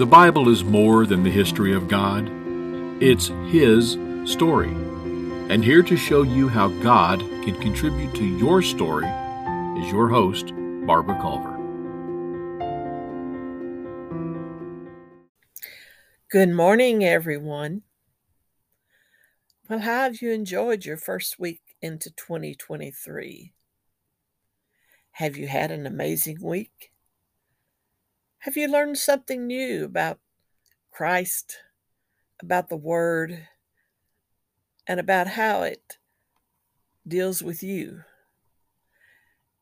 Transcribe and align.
The 0.00 0.06
Bible 0.06 0.48
is 0.48 0.64
more 0.64 1.04
than 1.04 1.24
the 1.24 1.30
history 1.30 1.74
of 1.74 1.86
God, 1.86 2.26
it's 3.02 3.28
His 3.50 3.98
story. 4.24 4.70
And 5.50 5.62
here 5.62 5.82
to 5.82 5.94
show 5.94 6.22
you 6.22 6.48
how 6.48 6.68
God 6.82 7.20
can 7.20 7.54
contribute 7.60 8.14
to 8.14 8.24
your 8.24 8.62
story 8.62 9.06
is 9.78 9.92
your 9.92 10.08
host, 10.08 10.54
Barbara 10.86 11.20
Culver. 11.20 11.54
Good 16.30 16.48
morning, 16.48 17.04
everyone. 17.04 17.82
Well, 19.68 19.80
how 19.80 20.04
have 20.04 20.22
you 20.22 20.30
enjoyed 20.30 20.86
your 20.86 20.96
first 20.96 21.38
week 21.38 21.60
into 21.82 22.10
2023? 22.10 23.52
Have 25.20 25.36
you 25.36 25.48
had 25.48 25.70
an 25.70 25.84
amazing 25.86 26.38
week? 26.40 26.92
Have 28.38 28.56
you 28.56 28.66
learned 28.68 28.96
something 28.96 29.46
new 29.46 29.84
about 29.84 30.18
Christ, 30.90 31.58
about 32.40 32.70
the 32.70 32.78
Word, 32.78 33.46
and 34.86 34.98
about 34.98 35.26
how 35.26 35.60
it 35.60 35.98
deals 37.06 37.42
with 37.42 37.62
you, 37.62 38.04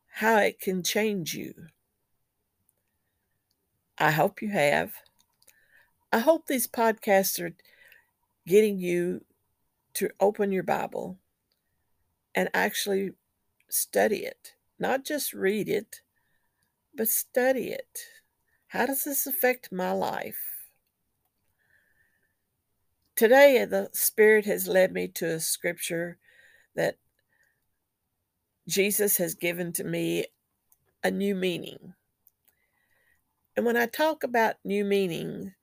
how 0.07 0.37
it 0.37 0.61
can 0.61 0.81
change 0.81 1.33
you? 1.33 1.53
I 3.97 4.11
hope 4.11 4.41
you 4.41 4.51
have. 4.51 4.93
I 6.13 6.19
hope 6.19 6.47
these 6.47 6.67
podcasts 6.67 7.37
are 7.37 7.53
getting 8.47 8.79
you 8.79 9.25
to 9.95 10.09
open 10.21 10.53
your 10.53 10.63
Bible 10.63 11.17
and 12.33 12.47
actually 12.53 13.11
study 13.67 14.23
it, 14.23 14.53
not 14.79 15.05
just 15.05 15.33
read 15.33 15.69
it, 15.69 16.01
but 16.95 17.09
study 17.09 17.69
it. 17.69 17.99
How 18.67 18.85
does 18.85 19.03
this 19.03 19.27
affect 19.27 19.71
my 19.71 19.91
life? 19.91 20.39
Today, 23.15 23.65
the 23.65 23.89
Spirit 23.91 24.45
has 24.45 24.67
led 24.67 24.93
me 24.93 25.07
to 25.09 25.25
a 25.25 25.39
scripture 25.39 26.17
that 26.75 26.97
Jesus 28.67 29.17
has 29.17 29.35
given 29.35 29.73
to 29.73 29.83
me 29.83 30.25
a 31.03 31.11
new 31.11 31.35
meaning. 31.35 31.93
And 33.57 33.65
when 33.65 33.75
I 33.75 33.87
talk 33.87 34.23
about 34.23 34.55
new 34.63 34.85
meaning, 34.85 35.53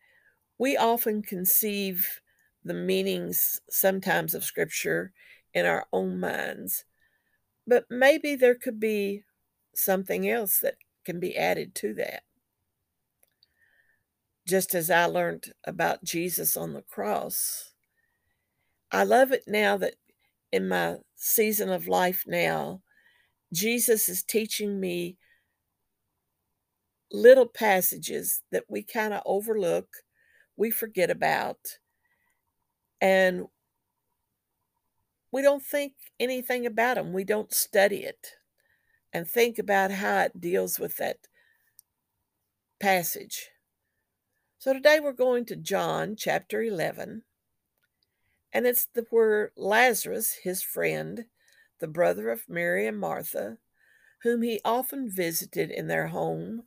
we 0.59 0.77
often 0.77 1.23
conceive 1.23 2.21
the 2.65 2.75
meanings 2.75 3.61
sometimes 3.71 4.35
of 4.35 4.45
Scripture 4.45 5.13
in 5.55 5.65
our 5.65 5.87
own 5.93 6.19
minds, 6.19 6.85
but 7.67 7.85
maybe 7.91 8.35
there 8.35 8.55
could 8.55 8.81
be 8.81 9.23
something 9.75 10.29
else 10.29 10.61
that 10.61 10.77
can 11.05 11.21
be 11.21 11.37
added 11.37 11.75
to 11.75 11.95
that 11.95 12.23
just 14.47 14.75
as 14.75 14.91
I 14.91 15.07
learned 15.07 15.53
about 15.65 16.05
Jesus 16.05 16.57
on 16.57 16.73
the 16.73 16.83
cross. 16.83 17.73
I 18.93 19.03
love 19.03 19.33
it 19.33 19.43
now 19.47 19.77
that 19.79 19.95
in 20.53 20.69
my 20.69 20.97
season 21.17 21.71
of 21.71 21.89
life 21.89 22.25
now, 22.27 22.83
Jesus 23.53 24.09
is 24.09 24.23
teaching 24.23 24.79
me 24.79 25.17
little 27.11 27.47
passages 27.47 28.43
that 28.53 28.65
we 28.69 28.83
kind 28.83 29.13
of 29.13 29.23
overlook, 29.27 29.89
we 30.57 30.71
forget 30.71 31.11
about, 31.11 31.59
and 33.01 33.47
we 35.37 35.43
don't 35.43 35.63
think 35.63 35.93
anything 36.19 36.65
about 36.65 36.95
them. 36.95 37.13
We 37.13 37.23
don't 37.23 37.53
study 37.53 38.05
it 38.05 38.37
and 39.13 39.29
think 39.29 39.59
about 39.59 39.91
how 39.91 40.21
it 40.21 40.41
deals 40.41 40.79
with 40.79 40.97
that 40.97 41.29
passage. 42.81 43.51
So 44.57 44.73
today 44.73 44.99
we're 44.99 45.13
going 45.13 45.45
to 45.45 45.57
John 45.57 46.17
chapter 46.17 46.63
11, 46.63 47.23
and 48.55 48.67
it's 48.67 48.87
the, 48.87 49.05
where 49.11 49.53
Lazarus, 49.59 50.39
his 50.43 50.63
friend, 50.63 51.27
the 51.81 51.87
brother 51.87 52.31
of 52.31 52.49
Mary 52.49 52.87
and 52.87 52.99
Martha, 52.99 53.59
whom 54.23 54.41
he 54.41 54.63
often 54.65 55.11
visited 55.11 55.71
in 55.71 55.87
their 55.87 56.07
home, 56.07 56.63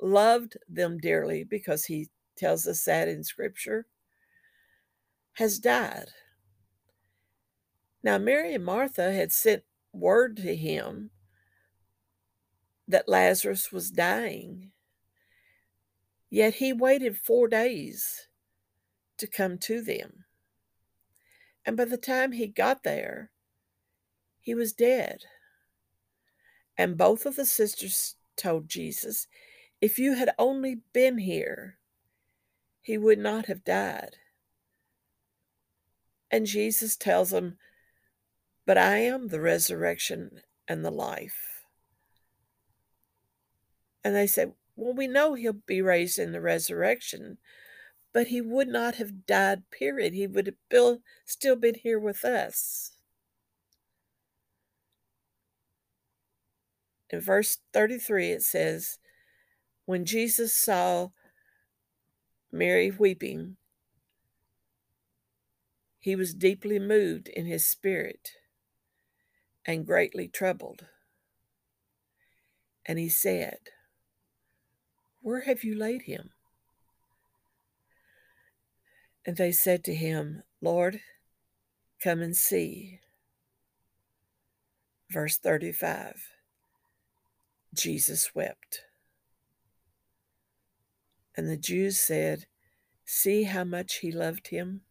loved 0.00 0.56
them 0.66 0.96
dearly 0.96 1.44
because 1.44 1.84
he 1.84 2.08
tells 2.34 2.66
us 2.66 2.82
that 2.84 3.08
in 3.08 3.22
Scripture, 3.24 3.84
has 5.34 5.58
died. 5.58 6.08
Now, 8.06 8.18
Mary 8.18 8.54
and 8.54 8.64
Martha 8.64 9.12
had 9.12 9.32
sent 9.32 9.64
word 9.92 10.36
to 10.36 10.54
him 10.54 11.10
that 12.86 13.08
Lazarus 13.08 13.72
was 13.72 13.90
dying. 13.90 14.70
Yet 16.30 16.54
he 16.54 16.72
waited 16.72 17.18
four 17.18 17.48
days 17.48 18.28
to 19.18 19.26
come 19.26 19.58
to 19.58 19.82
them. 19.82 20.24
And 21.64 21.76
by 21.76 21.86
the 21.86 21.96
time 21.96 22.30
he 22.30 22.46
got 22.46 22.84
there, 22.84 23.32
he 24.40 24.54
was 24.54 24.72
dead. 24.72 25.24
And 26.78 26.96
both 26.96 27.26
of 27.26 27.34
the 27.34 27.44
sisters 27.44 28.14
told 28.36 28.68
Jesus, 28.68 29.26
If 29.80 29.98
you 29.98 30.14
had 30.14 30.30
only 30.38 30.78
been 30.92 31.18
here, 31.18 31.78
he 32.82 32.98
would 32.98 33.18
not 33.18 33.46
have 33.46 33.64
died. 33.64 34.14
And 36.30 36.46
Jesus 36.46 36.94
tells 36.94 37.30
them, 37.30 37.58
But 38.66 38.76
I 38.76 38.98
am 38.98 39.28
the 39.28 39.40
resurrection 39.40 40.42
and 40.66 40.84
the 40.84 40.90
life. 40.90 41.64
And 44.02 44.14
they 44.14 44.26
said, 44.26 44.52
well, 44.74 44.92
we 44.92 45.06
know 45.06 45.34
he'll 45.34 45.52
be 45.52 45.80
raised 45.80 46.18
in 46.18 46.32
the 46.32 46.40
resurrection, 46.40 47.38
but 48.12 48.26
he 48.26 48.40
would 48.40 48.68
not 48.68 48.96
have 48.96 49.24
died, 49.26 49.62
period. 49.70 50.12
He 50.12 50.26
would 50.26 50.46
have 50.70 50.98
still 51.24 51.56
been 51.56 51.76
here 51.76 51.98
with 51.98 52.24
us. 52.24 52.92
In 57.08 57.20
verse 57.20 57.58
33, 57.72 58.32
it 58.32 58.42
says, 58.42 58.98
When 59.84 60.04
Jesus 60.04 60.52
saw 60.52 61.10
Mary 62.50 62.90
weeping, 62.90 63.56
he 65.98 66.16
was 66.16 66.34
deeply 66.34 66.78
moved 66.78 67.28
in 67.28 67.46
his 67.46 67.64
spirit 67.64 68.32
and 69.66 69.86
greatly 69.86 70.28
troubled. 70.28 70.86
And 72.86 72.98
he 72.98 73.08
said, 73.08 73.58
where 75.26 75.40
have 75.40 75.64
you 75.64 75.74
laid 75.74 76.02
him? 76.02 76.30
And 79.26 79.36
they 79.36 79.50
said 79.50 79.82
to 79.82 79.92
him, 79.92 80.44
Lord, 80.62 81.00
come 82.00 82.22
and 82.22 82.36
see. 82.36 83.00
Verse 85.10 85.36
35 85.36 86.14
Jesus 87.74 88.36
wept. 88.36 88.82
And 91.36 91.48
the 91.48 91.56
Jews 91.56 91.98
said, 91.98 92.46
See 93.04 93.42
how 93.42 93.64
much 93.64 93.96
he 93.96 94.12
loved 94.12 94.46
him. 94.46 94.82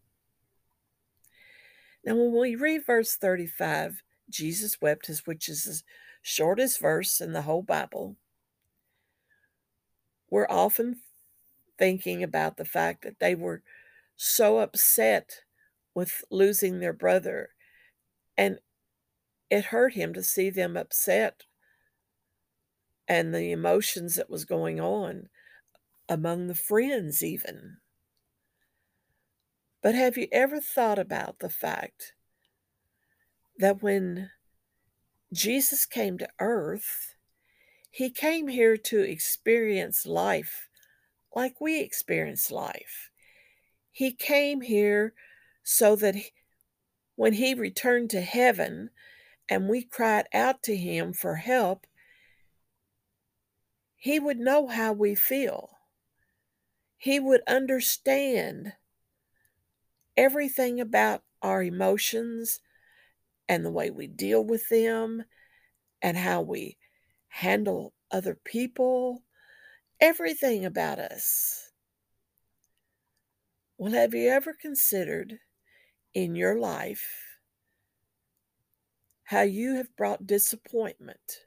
Now, 2.03 2.17
when 2.17 2.37
we 2.37 2.55
read 2.55 2.85
verse 2.85 3.15
35, 3.15 4.03
Jesus 4.29 4.81
wept, 4.81 5.09
as 5.09 5.25
which 5.25 5.49
is 5.49 5.63
the 5.63 5.81
shortest 6.21 6.79
verse 6.79 7.21
in 7.21 7.33
the 7.33 7.43
whole 7.43 7.61
Bible 7.61 8.15
we're 10.29 10.47
often 10.49 10.97
thinking 11.77 12.23
about 12.23 12.57
the 12.57 12.65
fact 12.65 13.03
that 13.03 13.19
they 13.19 13.35
were 13.35 13.61
so 14.15 14.59
upset 14.59 15.41
with 15.93 16.23
losing 16.29 16.79
their 16.79 16.93
brother. 16.93 17.49
And 18.37 18.59
it 19.49 19.65
hurt 19.65 19.93
him 19.93 20.13
to 20.13 20.23
see 20.23 20.49
them 20.49 20.75
upset 20.75 21.43
and 23.07 23.33
the 23.33 23.51
emotions 23.51 24.15
that 24.15 24.29
was 24.29 24.45
going 24.45 24.79
on 24.79 25.29
among 26.09 26.47
the 26.47 26.55
friends, 26.55 27.23
even. 27.23 27.77
But 29.81 29.95
have 29.95 30.17
you 30.17 30.27
ever 30.31 30.59
thought 30.59 30.97
about 30.97 31.39
the 31.39 31.49
fact 31.49 32.13
that 33.57 33.81
when 33.81 34.31
Jesus 35.33 35.85
came 35.85 36.17
to 36.17 36.29
earth, 36.39 37.15
he 37.89 38.09
came 38.09 38.47
here 38.47 38.77
to 38.77 38.99
experience 38.99 40.05
life 40.05 40.67
like 41.35 41.59
we 41.59 41.81
experience 41.81 42.49
life. 42.49 43.11
He 43.91 44.11
came 44.11 44.61
here 44.61 45.13
so 45.63 45.95
that 45.97 46.15
he, 46.15 46.31
when 47.15 47.33
he 47.33 47.53
returned 47.53 48.09
to 48.11 48.21
heaven 48.21 48.89
and 49.49 49.69
we 49.69 49.83
cried 49.83 50.27
out 50.33 50.63
to 50.63 50.75
him 50.75 51.13
for 51.13 51.35
help, 51.35 51.85
he 53.95 54.19
would 54.19 54.39
know 54.39 54.67
how 54.67 54.93
we 54.93 55.15
feel. 55.15 55.71
He 56.97 57.19
would 57.19 57.41
understand 57.47 58.73
everything 60.17 60.79
about 60.79 61.23
our 61.41 61.61
emotions 61.61 62.59
and 63.47 63.63
the 63.63 63.71
way 63.71 63.91
we 63.91 64.07
deal 64.07 64.43
with 64.43 64.67
them 64.69 65.23
and 66.01 66.17
how 66.17 66.41
we 66.41 66.77
handle 67.27 67.93
other 68.11 68.39
people 68.43 69.23
everything 69.99 70.65
about 70.65 70.99
us. 70.99 71.71
Well, 73.77 73.93
have 73.93 74.13
you 74.13 74.29
ever 74.29 74.53
considered 74.53 75.39
in 76.13 76.35
your 76.35 76.57
life 76.57 77.05
how 79.23 79.41
you 79.41 79.75
have 79.75 79.95
brought 79.95 80.27
disappointment 80.27 81.45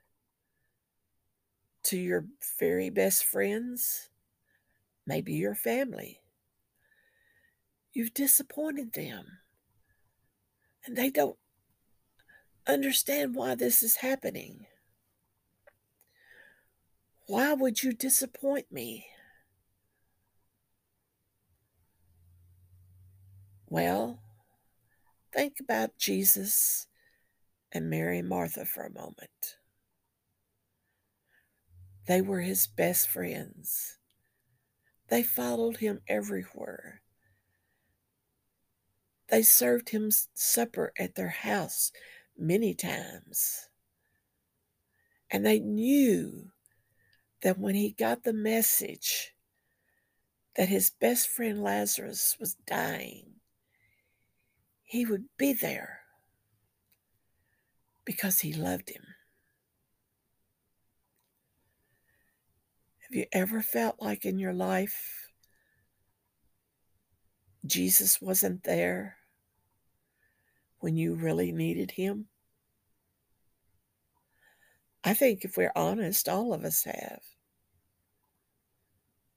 to 1.84 1.96
your 1.96 2.26
very 2.58 2.90
best 2.90 3.24
friends, 3.24 4.10
maybe 5.06 5.34
your 5.34 5.54
family? 5.54 6.20
You've 7.92 8.14
disappointed 8.14 8.92
them, 8.92 9.26
and 10.84 10.96
they 10.96 11.10
don't 11.10 11.38
understand 12.68 13.34
why 13.34 13.54
this 13.54 13.82
is 13.82 13.96
happening. 13.96 14.66
Why 17.26 17.54
would 17.54 17.82
you 17.82 17.92
disappoint 17.92 18.70
me? 18.70 19.06
Well, 23.68 24.20
think 25.34 25.54
about 25.60 25.98
Jesus 25.98 26.86
and 27.72 27.90
Mary 27.90 28.18
and 28.18 28.28
Martha 28.28 28.64
for 28.64 28.84
a 28.84 28.92
moment. 28.92 29.56
They 32.06 32.22
were 32.22 32.40
his 32.40 32.66
best 32.66 33.08
friends. 33.08 33.98
They 35.08 35.22
followed 35.22 35.78
him 35.78 36.00
everywhere. 36.08 37.02
They 39.28 39.42
served 39.42 39.90
him 39.90 40.10
supper 40.32 40.92
at 40.98 41.14
their 41.14 41.28
house 41.28 41.92
many 42.38 42.74
times. 42.74 43.68
And 45.30 45.44
they 45.44 45.58
knew 45.58 46.50
that 47.42 47.58
when 47.58 47.74
he 47.74 47.90
got 47.90 48.24
the 48.24 48.32
message 48.32 49.34
that 50.56 50.68
his 50.68 50.90
best 50.90 51.28
friend 51.28 51.62
Lazarus 51.62 52.36
was 52.40 52.54
dying, 52.66 53.34
he 54.84 55.04
would 55.04 55.24
be 55.36 55.52
there 55.52 56.00
because 58.04 58.40
he 58.40 58.54
loved 58.54 58.88
him. 58.88 59.02
Have 63.00 63.14
you 63.14 63.26
ever 63.32 63.60
felt 63.60 64.00
like 64.00 64.24
in 64.24 64.38
your 64.38 64.54
life 64.54 65.28
Jesus 67.66 68.20
wasn't 68.20 68.64
there 68.64 69.17
when 70.80 70.96
you 70.96 71.14
really 71.14 71.52
needed 71.52 71.92
him? 71.92 72.26
I 75.04 75.14
think 75.14 75.44
if 75.44 75.56
we're 75.56 75.72
honest, 75.74 76.28
all 76.28 76.52
of 76.52 76.64
us 76.64 76.84
have 76.84 77.22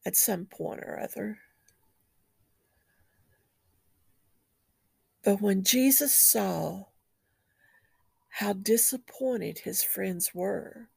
at 0.05 0.15
some 0.15 0.45
point 0.45 0.81
or 0.81 0.99
other. 0.99 1.39
But 5.23 5.39
when 5.39 5.63
Jesus 5.63 6.15
saw 6.15 6.85
how 8.29 8.53
disappointed 8.53 9.59
his 9.59 9.83
friends 9.83 10.33
were, 10.33 10.89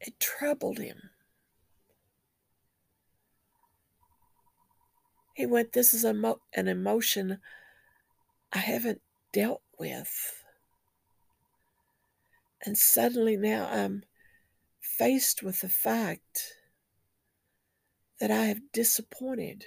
it 0.00 0.18
troubled 0.18 0.78
him. 0.78 1.10
He 5.34 5.46
went, 5.46 5.72
This 5.72 5.92
is 5.92 6.04
mo- 6.04 6.40
an 6.54 6.68
emotion 6.68 7.40
I 8.52 8.58
haven't 8.58 9.02
dealt 9.32 9.62
with. 9.78 10.44
And 12.64 12.78
suddenly 12.78 13.36
now 13.36 13.66
I'm 13.66 14.04
faced 14.80 15.42
with 15.42 15.60
the 15.60 15.68
fact 15.68 16.54
that 18.20 18.30
I 18.30 18.44
have 18.44 18.72
disappointed 18.72 19.66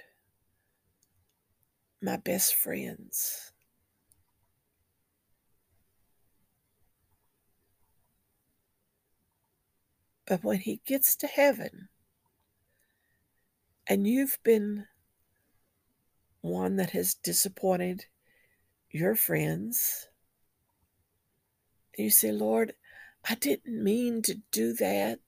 my 2.00 2.16
best 2.16 2.54
friends. 2.54 3.52
But 10.26 10.42
when 10.42 10.60
he 10.60 10.80
gets 10.86 11.14
to 11.16 11.26
heaven 11.26 11.88
and 13.86 14.06
you've 14.06 14.38
been 14.42 14.86
one 16.48 16.76
that 16.76 16.90
has 16.90 17.14
disappointed 17.14 18.06
your 18.90 19.14
friends, 19.14 20.08
you 21.96 22.10
say, 22.10 22.32
Lord, 22.32 22.74
I 23.28 23.34
didn't 23.34 23.82
mean 23.82 24.22
to 24.22 24.36
do 24.50 24.72
that. 24.74 25.20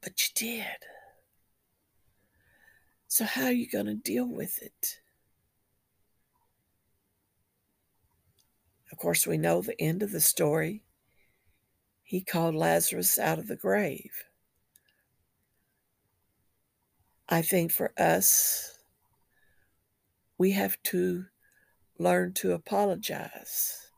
But 0.00 0.20
you 0.22 0.28
did. 0.34 0.66
So, 3.08 3.24
how 3.24 3.46
are 3.46 3.52
you 3.52 3.68
going 3.68 3.86
to 3.86 3.94
deal 3.94 4.26
with 4.26 4.62
it? 4.62 5.00
Of 8.92 8.98
course, 8.98 9.26
we 9.26 9.36
know 9.36 9.62
the 9.62 9.80
end 9.80 10.02
of 10.02 10.12
the 10.12 10.20
story. 10.20 10.82
He 12.02 12.20
called 12.20 12.54
Lazarus 12.54 13.18
out 13.18 13.38
of 13.38 13.46
the 13.46 13.56
grave. 13.56 14.29
I 17.32 17.42
think 17.42 17.70
for 17.70 17.92
us, 17.96 18.76
we 20.36 20.50
have 20.50 20.82
to 20.84 21.26
learn 21.96 22.32
to 22.32 22.52
apologize. 22.52 23.92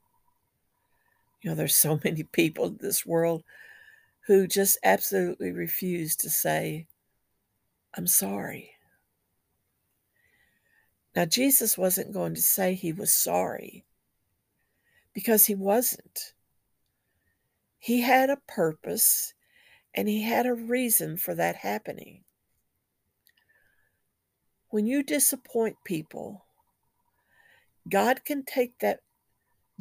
You 1.41 1.51
know, 1.51 1.57
there's 1.57 1.75
so 1.75 1.99
many 2.05 2.25
people 2.25 2.67
in 2.67 2.79
this 2.81 3.07
world 3.07 3.43
who 4.27 4.47
just 4.47 4.79
absolutely 4.85 5.51
refuse 5.51 6.15
to 6.17 6.29
say, 6.29 6.87
I'm 7.97 8.07
sorry. 8.07 8.73
Now, 11.17 11.25
Jesus 11.25 11.79
wasn't 11.79 12.13
going 12.13 12.35
to 12.35 12.43
say 12.43 12.75
he 12.75 12.93
was 12.93 13.15
sorry 13.15 13.85
because 15.15 15.47
he 15.47 15.55
wasn't. 15.55 16.35
He 17.79 18.03
had 18.03 18.29
a 18.29 18.39
purpose 18.47 19.33
and 19.95 20.07
he 20.07 20.23
had 20.23 20.47
a 20.47 20.55
reason 20.55 21.17
for 21.17 21.35
that 21.35 21.57
happening. 21.57 22.25
When 24.73 24.87
you 24.87 25.03
disappoint 25.03 25.77
people, 25.85 26.47
God 27.91 28.25
can 28.25 28.43
take 28.43 28.79
that 28.79 29.01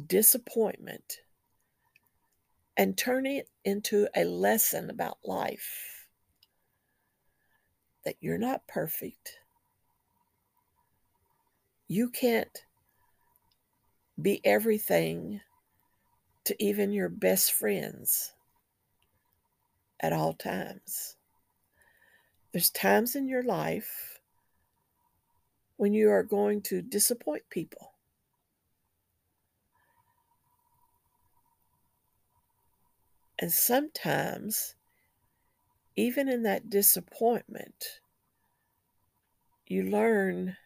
disappointment 0.06 1.22
and 2.76 2.94
turn 2.94 3.24
it 3.24 3.48
into 3.64 4.06
a 4.14 4.24
lesson 4.24 4.90
about 4.90 5.16
life 5.24 6.08
that 8.04 8.16
you're 8.20 8.36
not 8.36 8.68
perfect. 8.68 9.38
You 11.88 12.10
can't 12.10 12.66
be 14.20 14.42
everything 14.44 15.40
to 16.44 16.62
even 16.62 16.92
your 16.92 17.08
best 17.08 17.52
friends 17.54 18.34
at 20.00 20.12
all 20.12 20.34
times. 20.34 21.16
There's 22.52 22.68
times 22.68 23.16
in 23.16 23.26
your 23.26 23.42
life 23.42 24.11
when 25.82 25.92
you 25.92 26.08
are 26.08 26.22
going 26.22 26.62
to 26.62 26.80
disappoint 26.80 27.42
people. 27.50 27.90
And 33.36 33.52
sometimes, 33.52 34.76
even 35.96 36.28
in 36.28 36.44
that 36.44 36.70
disappointment, 36.70 37.98
you 39.66 39.82
learn 39.82 40.56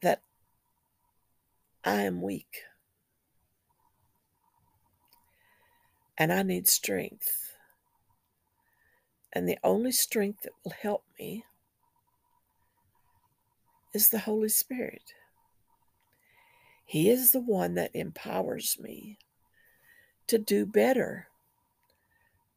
that 0.00 0.22
I 1.84 2.00
am 2.00 2.22
weak 2.22 2.62
and 6.16 6.32
I 6.32 6.42
need 6.42 6.66
strength. 6.66 7.52
And 9.34 9.46
the 9.46 9.58
only 9.62 9.92
strength 9.92 10.44
that 10.44 10.52
will 10.64 10.72
help 10.72 11.04
me 11.18 11.44
is 13.98 14.10
the 14.10 14.20
Holy 14.20 14.48
Spirit. 14.48 15.12
He 16.84 17.10
is 17.10 17.32
the 17.32 17.40
one 17.40 17.74
that 17.74 17.90
empowers 17.94 18.78
me 18.78 19.18
to 20.28 20.38
do 20.38 20.64
better 20.64 21.26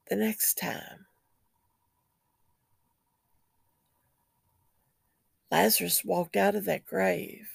the 0.08 0.18
next 0.18 0.60
time. 0.60 1.08
Lazarus 5.50 6.06
walked 6.06 6.36
out 6.36 6.54
of 6.54 6.66
that 6.66 6.86
grave. 6.86 7.50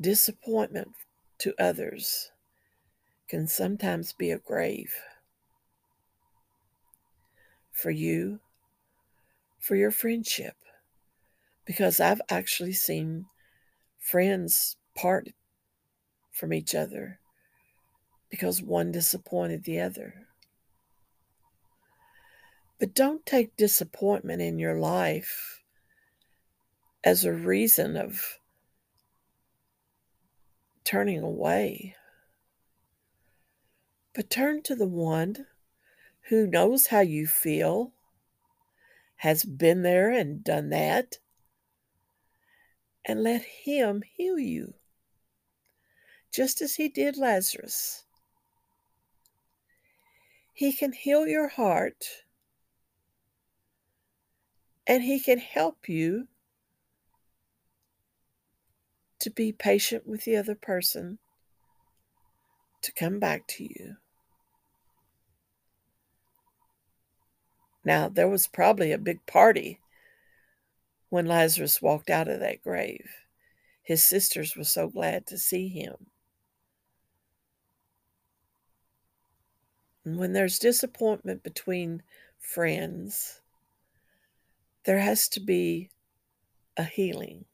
Disappointment 0.00 0.92
to 1.40 1.54
others 1.58 2.30
can 3.28 3.46
sometimes 3.46 4.14
be 4.14 4.30
a 4.30 4.38
grave 4.38 4.94
for 7.70 7.90
you, 7.90 8.40
for 9.58 9.76
your 9.76 9.90
friendship, 9.90 10.56
because 11.64 12.00
I've 12.00 12.22
actually 12.30 12.72
seen 12.72 13.26
Friends 13.98 14.76
part 14.94 15.28
from 16.30 16.52
each 16.54 16.74
other 16.74 17.20
because 18.30 18.62
one 18.62 18.92
disappointed 18.92 19.64
the 19.64 19.80
other. 19.80 20.26
But 22.78 22.94
don't 22.94 23.26
take 23.26 23.56
disappointment 23.56 24.40
in 24.40 24.58
your 24.58 24.78
life 24.78 25.62
as 27.04 27.24
a 27.24 27.32
reason 27.32 27.96
of 27.96 28.38
turning 30.84 31.22
away. 31.22 31.96
But 34.14 34.30
turn 34.30 34.62
to 34.62 34.74
the 34.74 34.86
one 34.86 35.46
who 36.28 36.46
knows 36.46 36.86
how 36.86 37.00
you 37.00 37.26
feel, 37.26 37.92
has 39.18 39.44
been 39.44 39.82
there 39.82 40.10
and 40.10 40.42
done 40.42 40.70
that, 40.70 41.18
and 43.04 43.22
let 43.22 43.42
him 43.42 44.02
heal 44.02 44.38
you, 44.38 44.74
just 46.32 46.60
as 46.60 46.74
he 46.74 46.88
did 46.88 47.16
Lazarus. 47.16 48.04
He 50.52 50.72
can 50.72 50.92
heal 50.92 51.28
your 51.28 51.46
heart 51.46 52.24
and 54.88 55.02
He 55.02 55.20
can 55.20 55.38
help 55.38 55.88
you 55.88 56.26
to 59.20 59.30
be 59.30 59.52
patient 59.52 60.06
with 60.06 60.24
the 60.24 60.36
other 60.36 60.54
person, 60.54 61.18
to 62.80 62.92
come 62.92 63.18
back 63.18 63.46
to 63.48 63.64
you. 63.64 63.96
Now, 67.84 68.08
there 68.08 68.28
was 68.28 68.46
probably 68.46 68.92
a 68.92 68.98
big 68.98 69.24
party 69.26 69.80
when 71.08 71.26
Lazarus 71.26 71.80
walked 71.80 72.10
out 72.10 72.28
of 72.28 72.40
that 72.40 72.62
grave. 72.62 73.08
His 73.82 74.04
sisters 74.04 74.56
were 74.56 74.64
so 74.64 74.88
glad 74.88 75.26
to 75.26 75.38
see 75.38 75.68
him. 75.68 76.08
And 80.04 80.18
when 80.18 80.32
there's 80.32 80.58
disappointment 80.58 81.42
between 81.42 82.02
friends, 82.38 83.40
there 84.84 84.98
has 84.98 85.28
to 85.30 85.40
be 85.40 85.90
a 86.76 86.84
healing. 86.84 87.44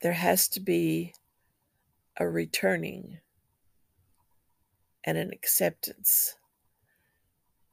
There 0.00 0.12
has 0.12 0.48
to 0.48 0.60
be 0.60 1.14
a 2.18 2.28
returning 2.28 3.20
and 5.04 5.16
an 5.16 5.30
acceptance 5.32 6.36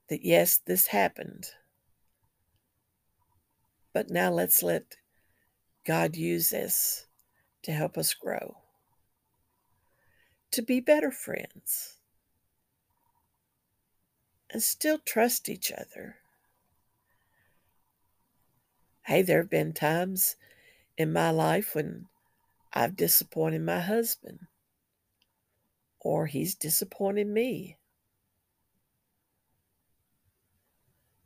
that 0.10 0.26
yes, 0.26 0.58
this 0.66 0.88
happened. 0.88 1.48
But 3.94 4.10
now 4.10 4.32
let's 4.32 4.62
let 4.62 4.98
God 5.86 6.16
use 6.16 6.50
this 6.50 7.08
to 7.64 7.72
help 7.72 7.98
us 7.98 8.14
grow, 8.14 8.58
to 10.52 10.62
be 10.62 10.80
better 10.80 11.12
friends, 11.12 11.98
and 14.52 14.62
still 14.62 15.00
trust 15.00 15.50
each 15.50 15.72
other. 15.72 16.18
Hey, 19.04 19.22
there 19.22 19.42
have 19.42 19.50
been 19.50 19.74
times 19.74 20.36
in 20.98 21.14
my 21.14 21.32
life 21.32 21.76
when 21.76 22.06
I've 22.74 22.96
disappointed 22.96 23.62
my 23.62 23.80
husband 23.80 24.40
or 26.00 26.28
he's 26.28 26.56
disappointed 26.56 27.28
me. 27.28 27.78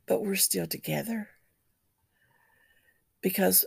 But 0.06 0.22
we're 0.22 0.36
still 0.36 0.66
together 0.66 1.30
because 3.20 3.64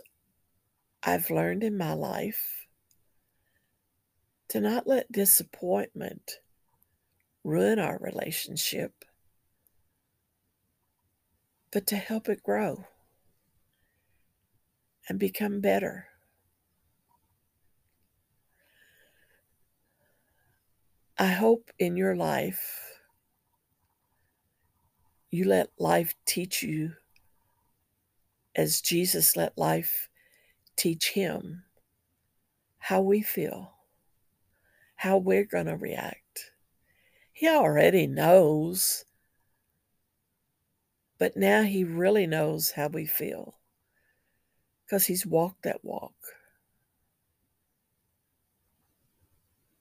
I've 1.02 1.30
learned 1.30 1.64
in 1.64 1.76
my 1.76 1.94
life 1.94 2.66
to 4.48 4.60
not 4.60 4.86
let 4.86 5.10
disappointment 5.12 6.38
ruin 7.44 7.78
our 7.78 7.98
relationship, 7.98 9.04
but 11.70 11.86
to 11.88 11.96
help 11.96 12.28
it 12.28 12.42
grow 12.42 12.86
and 15.08 15.18
become 15.18 15.60
better. 15.60 16.08
I 21.18 21.26
hope 21.26 21.70
in 21.78 21.96
your 21.96 22.14
life 22.14 22.87
you 25.30 25.44
let 25.44 25.68
life 25.78 26.14
teach 26.24 26.62
you 26.62 26.92
as 28.56 28.80
Jesus 28.80 29.36
let 29.36 29.56
life 29.56 30.08
teach 30.76 31.10
him 31.10 31.64
how 32.78 33.00
we 33.00 33.20
feel, 33.20 33.72
how 34.96 35.18
we're 35.18 35.44
going 35.44 35.66
to 35.66 35.76
react. 35.76 36.52
He 37.32 37.46
already 37.46 38.06
knows, 38.06 39.04
but 41.18 41.36
now 41.36 41.62
he 41.62 41.84
really 41.84 42.26
knows 42.26 42.72
how 42.72 42.88
we 42.88 43.06
feel 43.06 43.54
because 44.84 45.06
he's 45.06 45.26
walked 45.26 45.62
that 45.64 45.84
walk. 45.84 46.14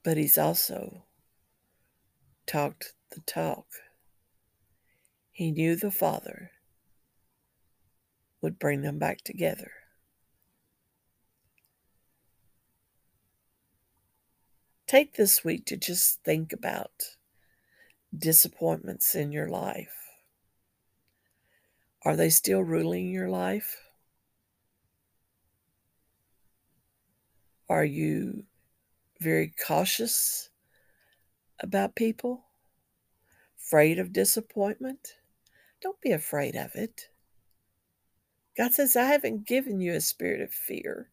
But 0.04 0.18
he's 0.18 0.38
also 0.38 1.04
talked 2.46 2.94
the 3.12 3.22
talk. 3.22 3.66
He 5.38 5.52
knew 5.52 5.76
the 5.76 5.92
Father 5.92 6.50
would 8.42 8.58
bring 8.58 8.82
them 8.82 8.98
back 8.98 9.20
together. 9.22 9.70
Take 14.88 15.14
this 15.14 15.44
week 15.44 15.68
to 15.68 15.78
just 15.78 16.24
think 16.24 16.54
about 16.54 17.18
disappointments 18.18 19.14
in 19.14 19.32
your 19.32 19.48
life. 19.48 19.94
Are 22.04 22.16
they 22.16 22.32
still 22.32 22.64
ruling 22.64 23.12
your 23.12 23.30
life? 23.30 23.78
Are 27.70 27.86
you 27.86 28.46
very 29.20 29.54
cautious 29.68 30.50
about 31.60 31.94
people? 31.94 32.46
Afraid 33.60 34.00
of 34.00 34.12
disappointment? 34.12 35.17
Don't 35.82 36.02
be 36.02 36.12
afraid 36.12 36.56
of 36.56 36.76
it. 36.76 37.10
God 38.58 38.74
says, 38.74 38.96
I 38.96 39.06
haven't 39.06 39.46
given 39.46 39.80
you 39.80 39.94
a 39.94 40.02
spirit 40.02 40.42
of 40.42 40.52
fear, 40.52 41.12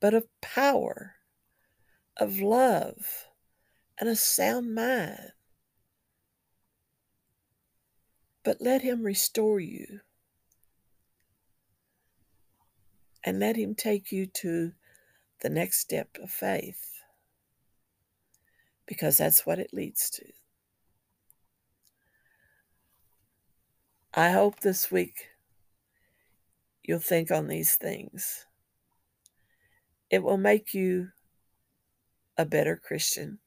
but 0.00 0.12
of 0.12 0.26
power, 0.40 1.16
of 2.16 2.40
love, 2.40 3.26
and 3.98 4.08
a 4.08 4.16
sound 4.16 4.74
mind. 4.74 5.32
But 8.42 8.60
let 8.60 8.82
Him 8.82 9.04
restore 9.04 9.60
you 9.60 10.00
and 13.22 13.38
let 13.38 13.56
Him 13.56 13.74
take 13.74 14.10
you 14.10 14.26
to 14.26 14.72
the 15.42 15.48
next 15.48 15.78
step 15.78 16.16
of 16.20 16.30
faith 16.30 17.02
because 18.86 19.18
that's 19.18 19.46
what 19.46 19.58
it 19.58 19.72
leads 19.72 20.10
to. 20.10 20.24
I 24.18 24.30
hope 24.30 24.60
this 24.60 24.90
week 24.90 25.28
you'll 26.82 27.00
think 27.00 27.30
on 27.30 27.48
these 27.48 27.74
things. 27.74 28.46
It 30.08 30.22
will 30.22 30.38
make 30.38 30.72
you 30.72 31.08
a 32.38 32.46
better 32.46 32.80
Christian, 32.82 33.40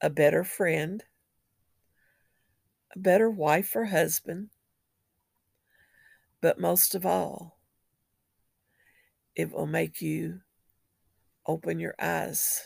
a 0.00 0.10
better 0.10 0.42
friend, 0.42 1.04
a 2.96 2.98
better 2.98 3.30
wife 3.30 3.76
or 3.76 3.84
husband, 3.84 4.48
but 6.40 6.58
most 6.58 6.96
of 6.96 7.06
all, 7.06 7.60
it 9.36 9.52
will 9.52 9.68
make 9.68 10.02
you 10.02 10.40
open 11.46 11.78
your 11.78 11.94
eyes 12.00 12.64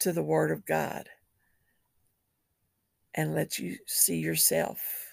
to 0.00 0.12
the 0.12 0.22
Word 0.22 0.50
of 0.50 0.66
God 0.66 1.08
and 3.14 3.34
let 3.34 3.58
you 3.58 3.78
see 3.86 4.18
yourself 4.18 5.05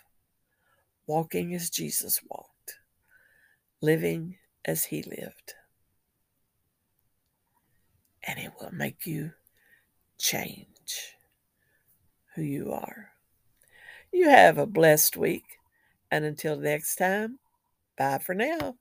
walking 1.08 1.54
as 1.54 1.70
Jesus 1.70 2.22
walked, 2.30 2.80
living 3.82 4.38
as 4.66 4.86
He 4.86 5.04
lived. 5.04 5.54
And 8.26 8.40
it 8.40 8.52
will 8.60 8.72
make 8.72 9.06
you 9.06 9.32
change 10.18 11.18
who 12.36 12.42
you 12.42 12.72
are. 12.72 13.10
You 14.12 14.30
have 14.30 14.58
a 14.58 14.66
blessed 14.66 15.18
week. 15.18 15.60
And 16.10 16.24
until 16.24 16.56
next 16.56 16.96
time, 16.96 17.40
bye 17.98 18.20
for 18.20 18.36
now. 18.36 18.72